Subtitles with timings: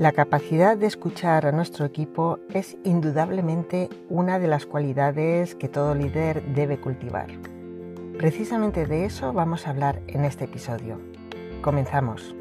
[0.00, 5.94] La capacidad de escuchar a nuestro equipo es indudablemente una de las cualidades que todo
[5.94, 7.28] líder debe cultivar.
[8.16, 10.98] Precisamente de eso vamos a hablar en este episodio.
[11.60, 12.34] Comenzamos.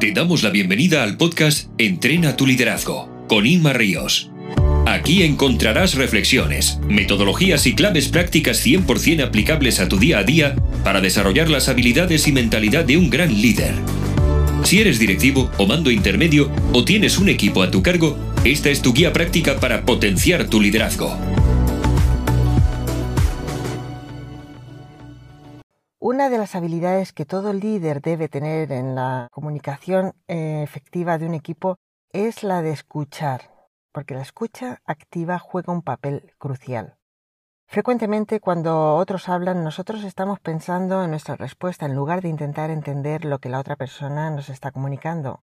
[0.00, 4.32] Te damos la bienvenida al podcast Entrena tu liderazgo con Inma Ríos.
[4.90, 11.02] Aquí encontrarás reflexiones, metodologías y claves prácticas 100% aplicables a tu día a día para
[11.02, 13.74] desarrollar las habilidades y mentalidad de un gran líder.
[14.64, 18.80] Si eres directivo o mando intermedio o tienes un equipo a tu cargo, esta es
[18.80, 21.14] tu guía práctica para potenciar tu liderazgo.
[25.98, 31.26] Una de las habilidades que todo líder debe tener en la comunicación eh, efectiva de
[31.26, 31.76] un equipo
[32.10, 33.57] es la de escuchar
[33.98, 36.96] porque la escucha activa juega un papel crucial.
[37.66, 43.24] Frecuentemente cuando otros hablan nosotros estamos pensando en nuestra respuesta en lugar de intentar entender
[43.24, 45.42] lo que la otra persona nos está comunicando.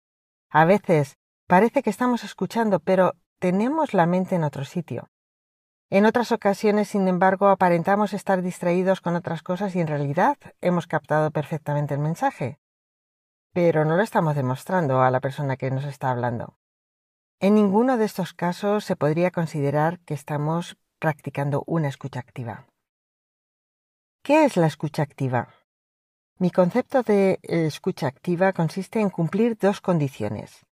[0.49, 1.17] A veces
[1.47, 5.09] parece que estamos escuchando, pero tenemos la mente en otro sitio.
[5.89, 10.87] En otras ocasiones, sin embargo, aparentamos estar distraídos con otras cosas y en realidad hemos
[10.87, 12.57] captado perfectamente el mensaje.
[13.51, 16.55] Pero no lo estamos demostrando a la persona que nos está hablando.
[17.39, 22.65] En ninguno de estos casos se podría considerar que estamos practicando una escucha activa.
[24.23, 25.49] ¿Qué es la escucha activa?
[26.39, 30.65] Mi concepto de escucha activa consiste en cumplir dos condiciones,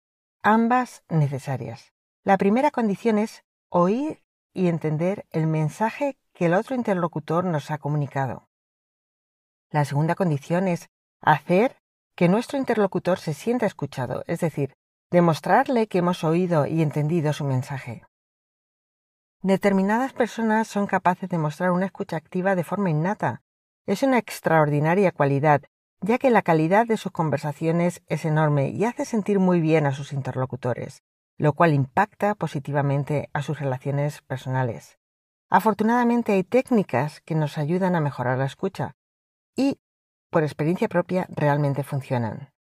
[0.42, 1.92] ambas necesarias.
[2.25, 7.78] La primera condición es oír y entender el mensaje que el otro interlocutor nos ha
[7.78, 8.48] comunicado.
[9.70, 10.91] La segunda condición es
[11.22, 11.78] hacer
[12.14, 14.74] que nuestro interlocutor se sienta escuchado, es decir,
[15.11, 18.05] demostrarle que hemos oído y entendido su mensaje.
[19.42, 23.42] Determinadas personas son capaces de mostrar una escucha activa de forma innata.
[23.86, 25.62] Es una extraordinaria cualidad,
[26.00, 29.92] ya que la calidad de sus conversaciones es enorme y hace sentir muy bien a
[29.92, 31.02] sus interlocutores,
[31.39, 34.98] lo cual impacta positivamente a sus relaciones personales.
[35.48, 38.95] Afortunadamente hay técnicas que nos ayudan a mejorar la escucha
[39.56, 39.80] y,
[40.30, 42.52] por experiencia propia, realmente funcionan.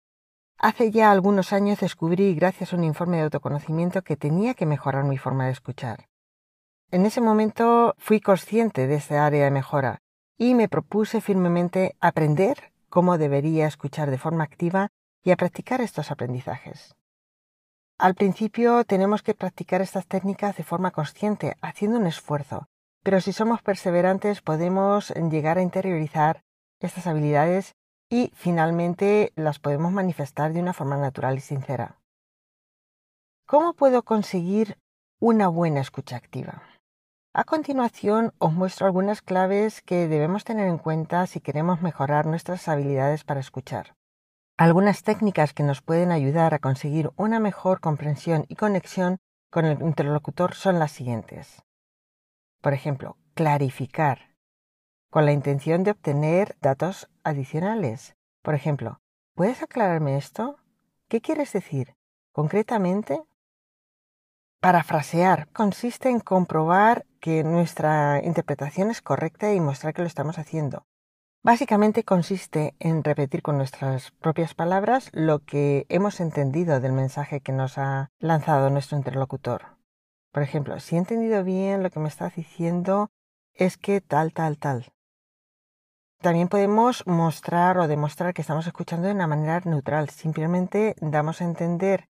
[0.61, 5.05] Hace ya algunos años descubrí, gracias a un informe de autoconocimiento, que tenía que mejorar
[5.05, 6.09] mi forma de escuchar.
[6.91, 10.01] En ese momento fui consciente de esta área de mejora
[10.37, 14.89] y me propuse firmemente aprender cómo debería escuchar de forma activa
[15.23, 16.93] y a practicar estos aprendizajes.
[17.97, 22.67] Al principio tenemos que practicar estas técnicas de forma consciente, haciendo un esfuerzo,
[23.01, 26.43] pero si somos perseverantes podemos llegar a interiorizar
[26.81, 27.75] estas habilidades
[28.09, 31.99] y finalmente las podemos manifestar de una forma natural y sincera.
[33.45, 34.77] ¿Cómo puedo conseguir
[35.19, 36.63] una buena escucha activa?
[37.33, 42.67] A continuación os muestro algunas claves que debemos tener en cuenta si queremos mejorar nuestras
[42.67, 43.95] habilidades para escuchar.
[44.57, 49.19] Algunas técnicas que nos pueden ayudar a conseguir una mejor comprensión y conexión
[49.51, 51.63] con el interlocutor son las siguientes.
[52.61, 54.28] Por ejemplo, clarificar
[55.09, 58.15] con la intención de obtener datos adicionales.
[58.41, 59.01] Por ejemplo,
[59.35, 60.57] ¿puedes aclararme esto?
[61.07, 61.95] ¿Qué quieres decir?
[62.31, 63.23] Concretamente,
[64.59, 70.85] parafrasear consiste en comprobar que nuestra interpretación es correcta y mostrar que lo estamos haciendo.
[71.41, 77.53] Básicamente consiste en repetir con nuestras propias palabras lo que hemos entendido del mensaje que
[77.53, 79.77] nos ha lanzado nuestro interlocutor.
[80.31, 83.09] Por ejemplo, si he entendido bien lo que me estás diciendo
[83.53, 84.91] es que tal, tal, tal.
[86.21, 90.09] También podemos mostrar o demostrar que estamos escuchando de una manera neutral.
[90.09, 92.09] Simplemente damos a entender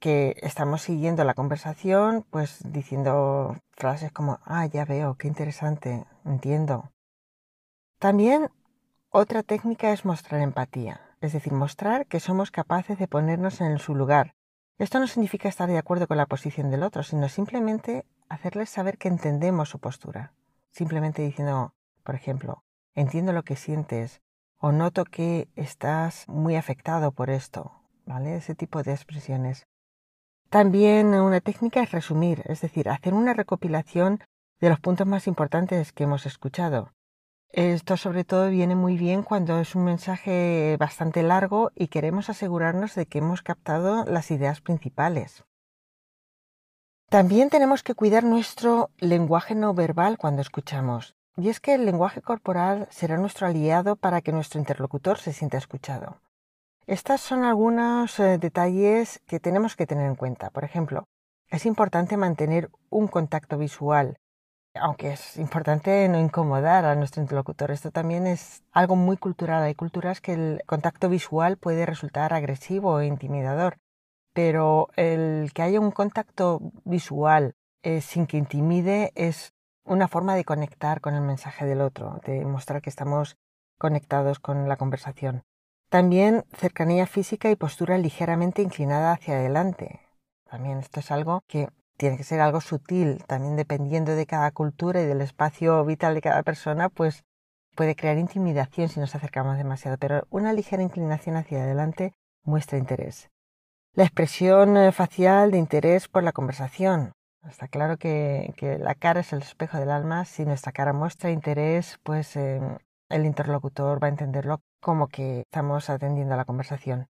[0.00, 6.90] que estamos siguiendo la conversación, pues diciendo frases como, ah, ya veo, qué interesante, entiendo.
[8.00, 8.50] También
[9.10, 13.94] otra técnica es mostrar empatía, es decir, mostrar que somos capaces de ponernos en su
[13.94, 14.34] lugar.
[14.78, 18.98] Esto no significa estar de acuerdo con la posición del otro, sino simplemente hacerles saber
[18.98, 20.32] que entendemos su postura.
[20.72, 21.72] Simplemente diciendo,
[22.02, 22.63] por ejemplo,
[22.94, 24.20] entiendo lo que sientes
[24.58, 27.72] o noto que estás muy afectado por esto,
[28.06, 28.36] ¿vale?
[28.36, 29.66] Ese tipo de expresiones.
[30.48, 34.20] También una técnica es resumir, es decir, hacer una recopilación
[34.60, 36.92] de los puntos más importantes que hemos escuchado.
[37.50, 42.94] Esto sobre todo viene muy bien cuando es un mensaje bastante largo y queremos asegurarnos
[42.94, 45.44] de que hemos captado las ideas principales.
[47.10, 51.14] También tenemos que cuidar nuestro lenguaje no verbal cuando escuchamos.
[51.36, 55.58] Y es que el lenguaje corporal será nuestro aliado para que nuestro interlocutor se sienta
[55.58, 56.20] escuchado.
[56.86, 60.50] Estos son algunos eh, detalles que tenemos que tener en cuenta.
[60.50, 61.08] Por ejemplo,
[61.48, 64.18] es importante mantener un contacto visual.
[64.76, 69.62] aunque es importante no incomodar a nuestro interlocutor, esto también es algo muy cultural.
[69.62, 73.78] Hay culturas que el contacto visual puede resultar agresivo e intimidador,
[74.32, 77.54] pero el que haya un contacto visual
[77.84, 79.53] eh, sin que intimide es
[79.84, 83.36] una forma de conectar con el mensaje del otro, de mostrar que estamos
[83.78, 85.44] conectados con la conversación.
[85.90, 90.00] También cercanía física y postura ligeramente inclinada hacia adelante.
[90.50, 95.00] También esto es algo que tiene que ser algo sutil, también dependiendo de cada cultura
[95.00, 97.24] y del espacio vital de cada persona, pues
[97.76, 103.30] puede crear intimidación si nos acercamos demasiado, pero una ligera inclinación hacia adelante muestra interés.
[103.94, 107.12] La expresión eh, facial de interés por la conversación.
[107.48, 110.24] Está claro que, la cara es el espejo del alma.
[110.24, 115.90] Si nuestra cara muestra interés, pues em, el interlocutor va a entenderlo como que estamos
[115.90, 117.08] atendiendo a la conversación.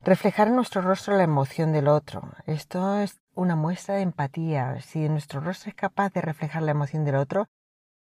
[0.00, 2.22] Reflejar en nuestro rostro la emoción del otro.
[2.46, 4.80] Esto es una muestra de empatía.
[4.80, 7.46] Si nuestro rostro es capaz de reflejar la emoción del otro,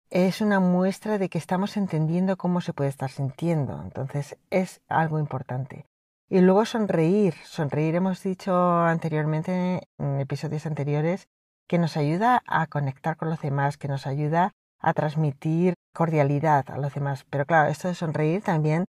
[0.08, 3.80] es una muestra de que estamos entendiendo cómo se puede estar sintiendo.
[3.82, 5.86] Entonces es algo importante.
[6.28, 7.34] Y luego sonreír.
[7.44, 11.28] Sonreír hemos dicho anteriormente, en episodios anteriores,
[11.70, 14.50] que nos ayuda a conectar con los demás, que nos ayuda
[14.81, 17.25] a transmitir cordialidad a los demás.
[17.31, 18.87] Pero claro, esto de sonreír también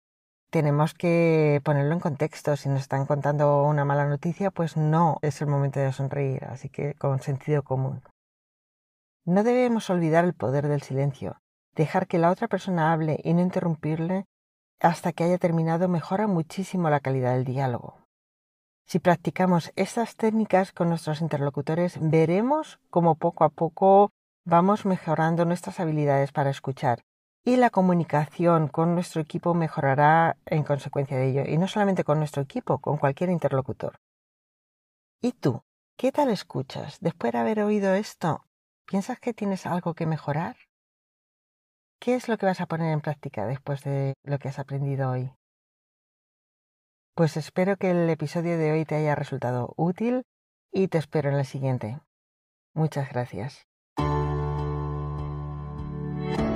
[0.50, 2.56] tenemos que ponerlo en contexto.
[2.56, 6.70] Si nos están contando una mala noticia, pues no es el momento de sonreír, así
[6.70, 8.02] que con sentido común.
[9.26, 11.36] No debemos olvidar el poder del silencio.
[11.76, 14.24] Dejar que la otra persona hable y no interrumpirle
[14.80, 17.99] hasta que haya terminado mejora muchísimo la calidad del diálogo.
[18.92, 24.10] Si practicamos estas técnicas con nuestros interlocutores, veremos cómo poco a poco
[24.46, 27.04] vamos mejorando nuestras habilidades para escuchar
[27.46, 32.18] y la comunicación con nuestro equipo mejorará en consecuencia de ello, y no solamente con
[32.18, 34.00] nuestro equipo, con cualquier interlocutor.
[35.22, 35.62] ¿Y tú?
[35.96, 36.98] ¿Qué tal escuchas?
[37.00, 38.44] Después de haber oído esto,
[38.88, 40.58] ¿piensas que tienes algo que mejorar?
[42.00, 45.12] ¿Qué es lo que vas a poner en práctica después de lo que has aprendido
[45.12, 45.32] hoy?
[47.20, 50.22] Pues espero que el episodio de hoy te haya resultado útil
[50.72, 52.00] y te espero en el siguiente.
[52.74, 53.68] Muchas gracias.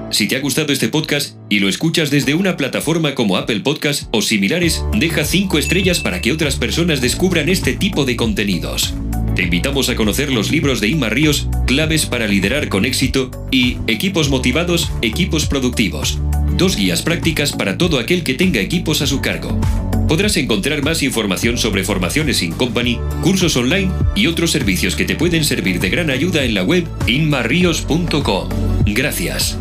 [0.09, 4.07] Si te ha gustado este podcast y lo escuchas desde una plataforma como Apple Podcast
[4.13, 8.93] o similares, deja 5 estrellas para que otras personas descubran este tipo de contenidos.
[9.35, 13.79] Te invitamos a conocer los libros de Inma Ríos, Claves para liderar con éxito y
[13.87, 16.19] Equipos motivados, equipos productivos.
[16.55, 19.59] Dos guías prácticas para todo aquel que tenga equipos a su cargo.
[20.07, 25.15] Podrás encontrar más información sobre formaciones in company, cursos online y otros servicios que te
[25.15, 28.49] pueden servir de gran ayuda en la web inmarrios.com.
[28.85, 29.57] Gracias.